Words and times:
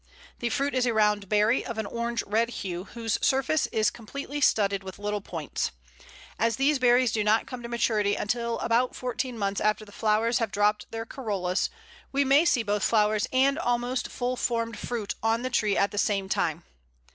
The 0.39 0.49
fruit 0.49 0.73
is 0.73 0.87
a 0.87 0.95
round 0.95 1.29
berry, 1.29 1.63
of 1.63 1.77
an 1.77 1.85
orange 1.85 2.23
red 2.25 2.49
hue, 2.49 2.85
whose 2.85 3.19
surface 3.21 3.67
is 3.67 3.91
completely 3.91 4.41
studded 4.41 4.81
with 4.83 4.97
little 4.97 5.21
points. 5.21 5.69
As 6.39 6.55
these 6.55 6.79
berries 6.79 7.11
do 7.11 7.23
not 7.23 7.45
come 7.45 7.61
to 7.61 7.69
maturity 7.69 8.15
until 8.15 8.57
about 8.61 8.95
fourteen 8.95 9.37
months 9.37 9.61
after 9.61 9.85
the 9.85 9.91
flowers 9.91 10.39
have 10.39 10.49
dropped 10.51 10.89
their 10.89 11.05
corollas, 11.05 11.69
we 12.11 12.25
may 12.25 12.45
see 12.45 12.63
both 12.63 12.83
flowers 12.83 13.27
and 13.31 13.59
almost 13.59 14.07
full 14.09 14.35
formed 14.35 14.79
fruit 14.79 15.13
on 15.21 15.43
the 15.43 15.51
tree 15.51 15.77
at 15.77 15.91
the 15.91 15.99
same 15.99 16.27
time. 16.27 16.63